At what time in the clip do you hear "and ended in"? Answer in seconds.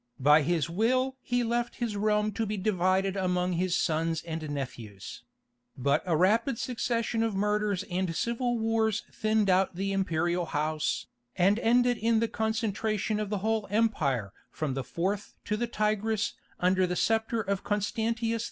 11.35-12.19